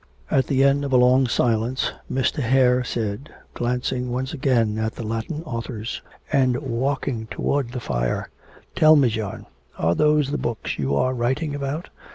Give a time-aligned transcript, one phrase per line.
[0.31, 2.39] At the end of a long silence Mr.
[2.41, 6.01] Hare said glancing once again at the Latin authors,
[6.33, 8.31] and walking towards the fire:
[8.75, 9.45] "Tell me, John,
[9.77, 11.91] are those the books you are writing about?